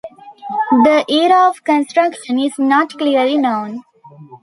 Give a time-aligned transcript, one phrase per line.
[0.83, 3.83] The era of construction is not clearly known.